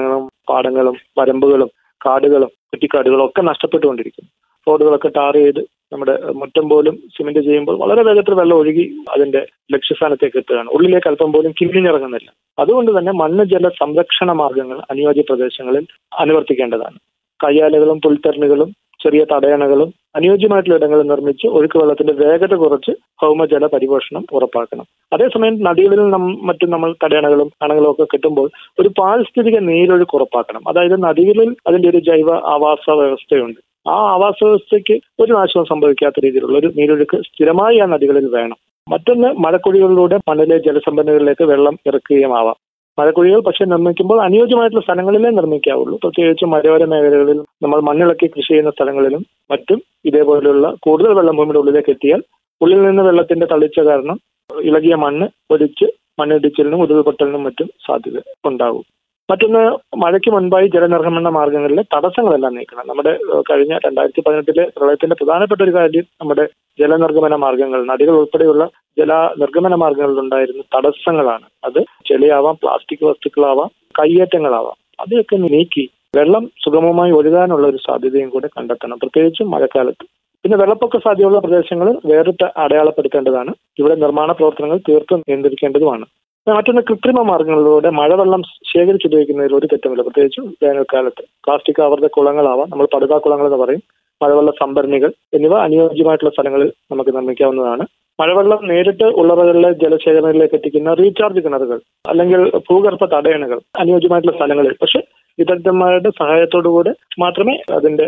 പാടങ്ങളും 0.48 0.96
വരമ്പുകളും 1.18 1.70
കാടുകളും 2.00 2.50
കുറ്റിക്കാടുകളും 2.70 3.24
ഒക്കെ 3.24 3.42
നഷ്ടപ്പെട്ടുകൊണ്ടിരിക്കുന്നു. 3.42 4.30
റോഡുകളൊക്കെ 4.66 5.10
ടാർ 5.18 5.34
ചെയ്ത് 5.34 5.62
നമ്മുടെ 5.92 6.32
മുറ്റം 6.32 6.68
പോലും 6.68 6.98
സിമെന്റ് 7.16 7.40
ചെയ്യുമ്പോൾ 7.40 7.78
വളരെ 7.78 8.02
വേഗത്തിൽ 8.02 8.34
വെള്ളം 8.34 8.56
ഒഴുകി 8.56 8.96
അതിന്റെ 9.10 9.46
ലക്ഷ്യസ്ഥാനത്തേക്ക് 9.72 10.36
എത്തുകയാണ്. 10.36 10.68
ഉള്ളിലേക്ക് 10.68 11.08
അല്പം 11.08 11.32
പോലും 11.32 11.52
കിഴിഞ്ഞിറങ്ങുന്നില്ല. 11.52 12.30
അതുകൊണ്ട് 12.58 12.98
തന്നെ 12.98 13.12
മണ്ണ് 13.12 13.44
ജല 13.44 13.68
സംരക്ഷണ 13.68 14.32
മാർഗങ്ങൾ 14.32 14.78
അനുയോജ്യ 14.90 15.20
പ്രദേശങ്ങളിൽ 15.20 15.86
അനുവർത്തിക്കേണ്ടതാണ്. 16.18 16.98
കയ്യാലകളും 17.44 18.00
പുൽത്തരണികളും 18.00 18.74
ചെറിയ 19.02 19.26
തടയണകളും 19.32 19.94
അനുയോജ്യമായിട്ടുള്ള 20.16 20.76
ഇടങ്ങൾ 20.76 21.02
നിർമ്മിച്ച് 21.02 21.46
ഒഴുക്ക് 21.46 21.78
വെള്ളത്തിന്റെ 21.78 22.12
വേഗത 22.12 22.54
കുറച്ച് 22.54 22.90
ഭൗമജല 22.90 23.66
പരിപോഷണം 23.66 24.24
ഉറപ്പാക്കണം. 24.32 24.86
അതേസമയം 25.12 25.62
നദികളിൽ 25.62 26.00
മറ്റും 26.48 26.70
നമ്മൾ 26.70 26.94
തടയണകളും 27.04 27.50
അണകളും 27.62 27.90
ഒക്കെ 27.90 28.04
കിട്ടുമ്പോൾ 28.04 28.50
ഒരു 28.78 28.90
പാരിസ്ഥിതിക 28.98 29.58
നീരൊഴുക്ക് 29.58 30.16
ഉറപ്പാക്കണം. 30.16 30.68
അതായത് 30.68 31.02
നദികളിൽ 31.02 31.56
അതിന്റെ 31.66 31.88
ഒരു 31.88 31.96
ജൈവ 31.96 32.30
ആവാസ 32.32 32.90
വ്യവസ്ഥയുണ്ട്. 32.90 33.69
ആ 33.86 33.94
ആവാസ 34.14 34.38
വ്യവസ്ഥയ്ക്ക് 34.44 35.00
ഒരു 35.22 35.32
നാശവും 35.32 35.66
സംഭവിക്കാത്ത 35.66 36.24
രീതിയിലുള്ള 36.24 36.56
ഒരു 36.58 36.68
നീരൊഴുക്ക് 36.78 37.16
സ്ഥിരമായി 37.28 37.78
ആ 37.78 37.86
നദികളിൽ 37.86 38.26
വേണം. 38.34 38.58
മറ്റൊന്ന് 38.86 39.28
മഴക്കുഴികളിലൂടെ 39.44 40.16
മണ്ണിലെ 40.28 40.56
ജലസംഭരണികളിലേക്ക് 40.58 41.44
വെള്ളം 41.44 41.74
ഇറക്കുകയുമാവാം. 41.88 42.58
മഴക്കുഴികൾ 42.98 43.40
പക്ഷെ 43.40 43.64
നിർമ്മിക്കുമ്പോൾ 43.64 44.18
അനുയോജ്യമായിട്ടുള്ള 44.22 44.82
സ്ഥലങ്ങളിലേ 44.86 45.30
നിർമ്മിക്കാവുള്ളൂ. 45.30 45.96
പ്രത്യേകിച്ച് 46.04 46.44
മലയോര 46.44 46.84
മേഖലകളിൽ 46.84 47.38
നമ്മൾ 47.62 47.80
മണ്ണിളക്കി 47.80 48.26
കൃഷി 48.26 48.48
ചെയ്യുന്ന 48.48 48.70
സ്ഥലങ്ങളിലും 48.70 49.22
മറ്റും 49.50 49.78
ഇതേപോലെയുള്ള 50.04 50.74
കൂടുതൽ 50.80 51.12
വെള്ളം 51.12 51.36
ഭൂമിയുടെ 51.36 51.58
ഉള്ളിലേക്ക് 51.58 51.90
എത്തിയാൽ 51.90 52.22
ഉള്ളിൽ 52.60 52.82
നിന്ന് 52.82 53.02
വെള്ളത്തിന്റെ 53.02 53.46
തളിച്ച 53.46 53.80
കാരണം 53.80 54.16
ഇളകിയ 54.50 54.94
മണ്ണ് 54.94 55.26
ഒലിച്ച് 55.50 55.86
മണ്ണിടിച്ചിലിനും 56.20 56.82
ഉരുൾപൊട്ടലിനും 56.82 57.44
മറ്റും 57.44 57.68
സാധ്യത 57.86 58.18
ഉണ്ടാകും. 58.44 58.84
മറ്റൊന്ന് 59.30 59.62
മഴയ്ക്ക് 59.96 60.30
മുൻപായി 60.30 60.66
ജലനിർഗമന 60.74 61.28
മാർഗങ്ങളിലെ 61.28 61.82
തടസ്സങ്ങളെല്ലാം 61.94 62.54
നീക്കണം. 62.54 62.84
നമ്മുടെ 62.88 63.12
കഴിഞ്ഞ 63.50 63.74
രണ്ടായിരത്തി 63.86 64.22
പതിനെട്ടിലെ 64.26 64.64
പ്രളയത്തിന്റെ 64.76 65.16
പ്രധാനപ്പെട്ട 65.20 65.60
ഒരു 65.62 65.74
കാര്യം 65.74 66.06
നമ്മുടെ 66.20 66.44
ജലനിർഗമന 66.78 67.34
മാർഗങ്ങൾ 67.34 67.80
നദികൾ 67.84 68.14
ഉൾപ്പെടെയുള്ള 68.22 68.64
ജല 68.98 69.12
നിർഗമന 69.38 69.74
മാർഗങ്ങളിലുണ്ടായിരുന്ന 69.74 70.62
തടസ്സങ്ങളാണ്. 70.76 71.46
അത് 71.64 71.80
ചെളിയാവാം 72.06 72.56
പ്ലാസ്റ്റിക് 72.62 73.04
വസ്തുക്കളാവാം 73.04 73.70
കയ്യേറ്റങ്ങളാവാം. 74.00 74.76
അതൊക്കെ 75.00 75.36
നീക്കി 75.36 75.84
വെള്ളം 76.16 76.50
സുഗമമായി 76.64 77.12
ഒഴുകാനുള്ള 77.12 77.66
ഒരു 77.68 77.76
സാധ്യതയും 77.76 78.28
കൂടെ 78.28 78.48
കണ്ടെത്തണം. 78.56 78.98
പ്രത്യേകിച്ചും 79.02 79.50
മഴക്കാലത്ത്. 79.50 80.04
പിന്നെ 80.44 80.56
വെള്ളപ്പൊക്ക 80.58 80.96
സാധ്യതയുള്ള 80.96 81.38
പ്രദേശങ്ങൾ 81.38 81.88
വേറിട്ട് 82.06 82.46
അടയാളപ്പെടുത്തേണ്ടതാണ്. 82.56 83.52
ഇവിടെ 83.78 83.94
നിർമ്മാണ 83.94 84.32
പ്രവർത്തനങ്ങൾ 84.32 84.78
തീർത്തും 84.88 85.22
നിയന്ത്രിക്കേണ്ടതുമാണ്. 85.28 86.06
മറ്റൊന്ന് 86.48 86.82
കൃത്രിമ 86.82 87.22
മാർഗങ്ങളിലൂടെ 87.22 87.90
മഴവെള്ളം 87.90 88.42
ശേഖരിച്ചുപയോഗിക്കുന്നതിൽ 88.42 89.54
ഒരു 89.54 89.66
തെറ്റുമില്ല. 89.66 90.02
പ്രത്യേകിച്ചും 90.02 90.56
വേനൽക്കാലത്ത്. 90.62 91.22
പ്ലാസ്റ്റിക് 91.44 91.82
ആവർത്ത 91.82 92.04
കുളങ്ങളാവാം. 92.04 92.68
നമ്മൾ 92.70 92.86
പടുതാ 92.94 93.18
കുളങ്ങൾ 93.18 93.44
എന്ന് 93.44 93.56
പറയും. 93.56 93.82
മഴവെള്ള 94.22 94.50
സംഭരണികൾ 94.50 95.12
എന്നിവ 95.34 95.54
അനുയോജ്യമായിട്ടുള്ള 95.58 96.30
സ്ഥലങ്ങളിൽ 96.30 96.72
നമുക്ക് 96.92 97.14
നിർമ്മിക്കാവുന്നതാണ്. 97.14 97.84
മഴവെള്ളം 98.20 98.68
നേരിട്ട് 98.68 99.04
ഉള്ളറകളിലെ 99.04 99.72
ജലശേഖരങ്ങളിലേക്ക് 99.72 100.54
എത്തിക്കുന്ന 100.54 100.94
റീചാർജ് 100.94 101.44
കിണറുകൾ 101.44 101.80
അല്ലെങ്കിൽ 102.08 102.50
ഭൂഗർഭ 102.70 103.04
തടയണകൾ 103.04 103.60
അനുയോജ്യമായിട്ടുള്ള 103.78 104.36
സ്ഥലങ്ങളിൽ. 104.36 104.74
പക്ഷെ 104.82 105.00
വിദഗ്ധന്മാരുടെ 105.40 106.10
സഹായത്തോടുകൂടെ 106.20 106.92
മാത്രമേ 107.22 107.54
അതിന്റെ 107.76 108.06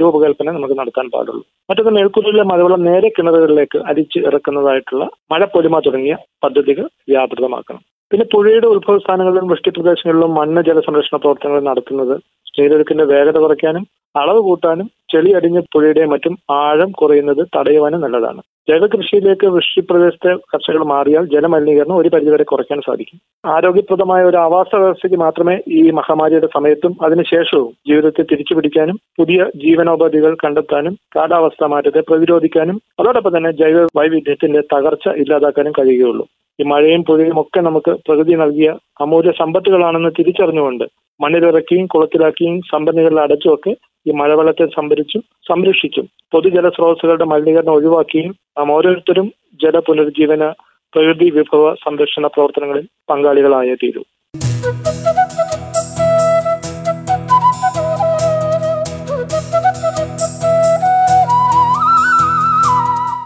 രൂപകൽപ്പന 0.00 0.52
നമുക്ക് 0.56 0.76
നടത്താൻ 0.80 1.06
പാടുള്ളൂ. 1.14 1.42
മറ്റൊന്ന് 1.70 1.92
മേൽക്കൂരയിലെ 1.96 2.44
മഴവെള്ളം 2.50 2.82
നേരെ 2.90 3.08
കിണറുകളിലേക്ക് 3.16 3.80
അരിച്ച് 3.92 4.20
ഇറക്കുന്നതായിട്ടുള്ള 4.28 5.04
മഴപ്പൊലിമ 5.32 5.80
തുടങ്ങിയ 5.86 6.16
പദ്ധതികൾ 6.44 6.86
വ്യാപൃതമാക്കണം. 7.12 7.82
പിന്നെ 8.10 8.24
പുഴയുടെ 8.32 8.68
ഉത്ഭവസ്ഥാനങ്ങളിലും 8.74 9.46
വൃഷ്ടിപ്രദേശങ്ങളിലും 9.50 10.32
മണ്ണ് 10.38 10.62
ജലസംരക്ഷണ 10.68 11.16
പ്രവർത്തനങ്ങൾ 11.22 11.60
നടത്തുന്നത് 11.70 12.14
നീരൊഴുക്കിന്റെ 12.56 13.04
വേഗത 13.12 13.36
കുറയ്ക്കാനും 13.44 13.84
അളവ് 14.14 14.40
കൂട്ടാനും 14.46 14.88
ചെളി 15.12 15.30
അടിഞ്ഞ 15.38 15.58
പുഴയുടെ 15.72 16.02
മറ്റും 16.12 16.34
ആഴം 16.62 16.90
കുറയുന്നത് 17.00 17.42
തടയുവാനും 17.56 18.02
നല്ലതാണ്. 18.04 18.40
ജൈവകൃഷിയിലേക്ക് 18.68 19.46
വൃഷ്ടിപ്രദേശത്തെ 19.54 20.32
കർഷകർ 20.52 20.82
മാറിയാൽ 20.90 21.24
ജലമലിനീകരണം 21.32 21.96
ഒരു 21.96 22.08
പരിധിവരെ 22.14 22.44
കുറയ്ക്കാൻ 22.50 22.80
സാധിക്കും. 22.86 23.18
ആരോഗ്യപ്രദമായ 23.54 24.22
ഒരു 24.24 24.36
ആവാസ 24.36 24.70
വ്യവസ്ഥയ്ക്ക് 24.74 25.18
മാത്രമേ 25.22 25.56
ഈ 25.78 25.82
മഹാമാരിയുടെ 25.90 26.48
സമയത്തും 26.56 26.92
അതിനുശേഷവും 27.06 27.70
ജീവിതത്തെ 27.88 28.22
തിരിച്ചു 28.22 28.54
പിടിക്കാനും 28.54 28.98
പുതിയ 29.20 29.46
ജീവനോപാധികൾ 29.64 30.34
കണ്ടെത്താനും 30.44 30.94
കാലാവസ്ഥാ 31.16 31.68
മാറ്റത്തെ 31.74 32.02
പ്രതിരോധിക്കാനും 32.10 32.78
അതോടൊപ്പം 33.00 33.34
തന്നെ 33.36 33.52
ജൈവ 33.52 33.86
വൈവിധ്യത്തിന്റെ 34.00 34.62
തകർച്ച 34.74 35.08
ഇല്ലാതാക്കാനും 35.22 35.74
കഴിയുകയുള്ളൂ. 35.78 36.26
ഈ 36.58 36.64
മഴയും 36.64 37.02
പുഴയും 37.08 37.36
ഒക്കെ 37.40 37.60
നമുക്ക് 37.60 37.92
പ്രകൃതി 38.06 38.34
നൽകിയ 38.34 38.70
അമൂല്യ 39.00 39.32
സമ്പത്തുകളാണെന്ന് 39.38 40.10
തിരിച്ചറിഞ്ഞുകൊണ്ട് 40.18 40.84
മണ്ണിലിറക്കിയും 41.20 41.86
കുളത്തിലാക്കിയും 41.86 42.54
സമ്പന്നികളിൽ 42.72 43.18
അടച്ചുമൊക്കെ 43.20 43.72
ഈ 44.06 44.12
മഴവെള്ളത്തെ 44.12 44.66
സംഭരിച്ചും 44.76 45.22
സംരക്ഷിച്ചും. 45.48 46.06
പൊതുജല 46.32 46.68
സ്രോതസ്സുകളുടെ 46.68 47.24
മലിനീകരണം 47.24 47.72
ഒഴിവാക്കിയും 47.72 48.32
നാം 48.58 48.72
ഓരോരുത്തരും 48.72 49.28
ജല 49.62 49.78
പുനരുജ്ജീവന 49.78 50.44
പ്രകൃതി 50.94 51.30
വിഭവ 51.30 51.74
സംരക്ഷണ 51.74 52.26
പ്രവർത്തനങ്ങളിൽ 52.26 52.88
പങ്കാളികളായേ 53.10 53.74
തീരൂ. 53.74 54.02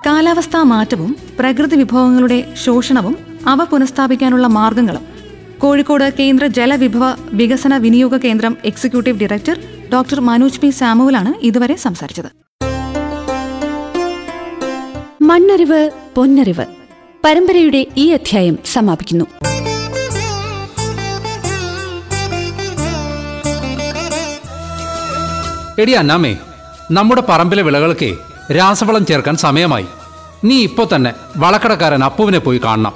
കാലാവസ്ഥാ 0.07 0.63
മാറ്റവും 0.63 1.17
പ്രകൃതി 1.39 1.77
വിഭവങ്ങളുടെ 1.77 2.55
ശോഷണവും 2.65 3.15
അവ 3.47 3.65
പുനഃസ്ഥാപിക്കാനുള്ള 3.65 4.47
മാർഗങ്ങളും 4.47 5.05
കോഴിക്കോട് 5.59 6.05
കേന്ദ്ര 6.19 6.47
ജലവിഭവ 6.47 7.05
വികസന 7.33 7.77
വിനിയോഗ 7.77 8.17
കേന്ദ്രം 8.17 8.57
executive 8.65 9.21
director 9.21 9.57
doctor 9.93 10.21
Manoj 10.21 10.61
P 10.61 10.71
സാമുവലാണ് 10.71 11.33
ഇതുവരെ 11.47 11.77
സംസാരിച്ചത്. 11.77 12.31
മണ്ണറിവ് 15.23 15.91
പൊന്നറിവ് 16.17 16.67
പരമ്പരയുടെ 17.25 17.87
ഈ 17.97 18.11
അധ്യായം 18.11 18.59
സമാപിക്കുന്നു. 18.73 19.25
എടി 25.79 25.93
അന്നാമേ 25.93 26.37
നമ്മുടെ 26.91 27.23
പറമ്പിലെ 27.29 27.63
വിളകൾക്ക് 27.63 28.15
രാസവളം 28.53 29.07
ചേർക്കാൻ 29.07 29.37
സമയമായി. 29.37 29.87
നീ 30.45 30.63
ഇപ്പോ 30.63 30.89
തന്നെ 30.95 31.13
വളക്കടക്കാരൻ 31.37 32.05
അപ്പുവിനെ 32.05 32.39
പോയി 32.39 32.61
കാണണം. 32.65 32.95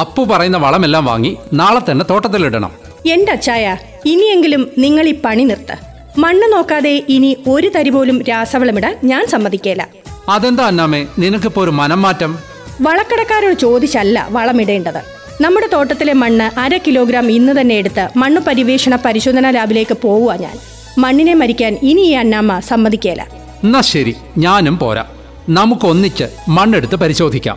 അപ്പു 0.00 0.24
പറയുന്ന 0.24 0.56
വളമെല്ലാം 0.56 1.04
വാങ്ങി 1.04 1.36
നാളെ 1.52 1.80
തന്നെ 1.90 2.04
തോട്ടത്തിലിടണം. 2.10 2.70
എന്റെ 3.06 3.32
അച്ചായ 3.32 3.76
ഇനിയെങ്കിലും 4.06 4.68
നിങ്ങൾ 4.78 5.08
ഈ 5.08 5.14
പണി 5.24 5.42
നിർത്ത്. 5.42 5.95
മണ്ണ് 6.18 6.52
നോക്കാതെ 6.52 7.02
ഇനി 7.08 7.36
ഒരു 7.48 7.68
തരി 7.68 7.90
പോലും 7.90 8.22
രാസവളമിടാൻ 8.22 8.96
ഞാൻ 9.04 9.26
സമ്മതിക്കേല. 9.26 9.86
അതെന്താ 10.28 10.66
അന്നാമേ? 10.66 11.06
നിനക്കിപ്പോ 11.18 11.62
ഒരു 11.62 11.70
മനം 11.70 12.02
മാറ്റം 12.02 12.38
വളക്കടക്കാരോട് 12.80 13.58
ചോദിച്ചല്ല 13.60 14.26
വളമിടേണ്ടത്. 14.30 15.00
നമ്മുടെ 15.40 15.68
തോട്ടത്തിലെ 15.72 16.12
മണ്ണ് 16.12 16.60
അര 16.60 16.76
കിലോഗ്രാം 16.76 17.30
ഇന്ന് 17.30 17.60
തന്നെ 17.60 17.74
എടുത്ത് 17.74 18.08
മണ്ണ് 18.16 18.40
പരിവേഷണ 18.40 18.98
പരിശോധനാ 19.04 19.50
ലാബിലേക്ക് 19.50 19.96
പോവുക 20.02 20.36
ഞാൻ. 20.40 20.56
മണ്ണിനെ 20.98 21.34
മരിക്കാൻ 21.34 21.78
ഇനി 21.82 22.00
ഈ 22.00 22.12
അന്നാമ്മ 22.12 22.58
സമ്മതിക്കേല. 22.60 23.22
എന്നാ 23.64 23.80
ശരി 23.80 24.14
ഞാനും 24.38 24.78
പോരാ. 24.78 25.04
നമുക്കൊന്നിച്ച് 25.48 26.24
മണ്ണെടുത്ത് 26.48 26.96
പരിശോധിക്കാം. 26.96 27.56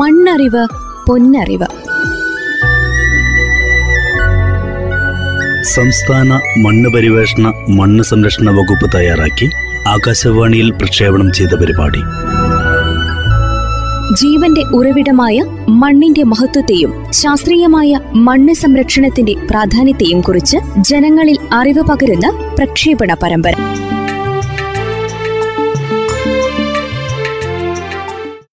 മണ്ണറിവ് 0.00 0.66
പൊന്നറിവ്. 1.06 1.83
സംസ്ഥാന 5.64 6.28
മണ്ണ് 6.58 6.88
പരിവേഷണ 6.88 7.46
മണ്ണ് 7.68 8.04
സംരക്ഷണ 8.04 8.50
വകുപ്പ് 8.50 8.96
തയ്യാറാക്കി 8.96 9.46
ആകാശവാണിയിൽ 9.88 10.70
പ്രക്ഷേപണം 10.70 11.32
ചെയ്ത 11.32 11.48
പരിപാടി. 11.54 12.02
ജീവന്റെ 14.14 14.62
ഉറവിടമായ 14.74 15.36
മണ്ണിന്റെ 15.68 16.22
മഹത്വത്തെയും 16.22 17.12
ശാസ്ത്രീയമായ 17.12 17.92
മണ്ണ് 18.14 18.54
സംരക്ഷണത്തിന്റെ 18.54 19.34
പ്രാധാന്യത്തെയും 19.50 20.20
കുറിച്ച് 20.20 20.58
ജനങ്ങളിൽ 20.80 21.38
അറിവ് 21.52 21.82
പകരുന്ന 21.82 22.26
പ്രക്ഷേപണ 22.58 23.14
പരമ്പര. 23.22 23.54